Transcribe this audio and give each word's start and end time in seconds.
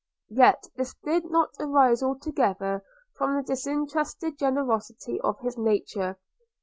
Yet 0.31 0.63
this 0.75 0.95
did 1.03 1.29
not 1.29 1.51
arise 1.59 2.01
altogether 2.01 2.83
from 3.15 3.35
the 3.37 3.43
disinterested 3.43 4.39
generosity 4.39 5.19
of 5.21 5.37
his 5.41 5.59
nature. 5.59 6.17